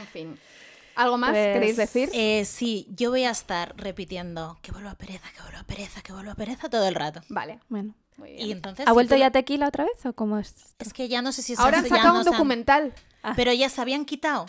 [0.00, 0.38] En fin.
[0.96, 2.10] ¿Algo más Pues, queréis decir?
[2.12, 6.34] Eh, sí, yo voy a estar repitiendo que vuelva pereza, que vuelva pereza, que vuelva
[6.34, 7.20] pereza todo el rato.
[7.28, 7.94] Vale, Bueno.
[8.16, 8.50] muy Y bien.
[8.56, 8.84] entonces...
[8.86, 10.54] ¿Ha si vuelto tú- ya Tequila otra vez o cómo es?
[10.80, 12.92] Es que ya no sé si Ahora han ya sacado no un han- documental.
[13.36, 14.46] Pero ya se habían quitado.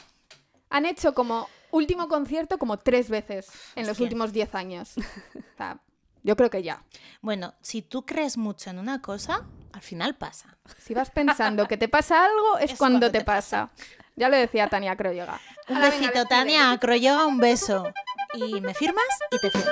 [0.72, 4.94] Han hecho como último concierto como tres veces en los últimos diez años.
[4.98, 5.80] O sea,
[6.24, 6.84] yo creo que ya.
[7.22, 10.58] Bueno, si tú crees mucho en una cosa, al final pasa.
[10.78, 13.72] Si vas pensando que te pasa algo, es, Es cuando, cuando te te pasa.
[14.16, 15.40] Ya lo decía Tania Croyoga.
[15.70, 16.26] Un Ahora besito.
[16.26, 16.78] Tania.
[16.80, 17.86] Croyoga, un beso.
[18.34, 19.72] Y me firmas y te firmo.